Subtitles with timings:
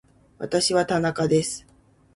[0.39, 1.67] 私は田中です